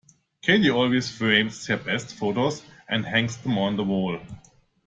[0.41, 4.19] Katie always frames her best photos, and hangs them on the wall.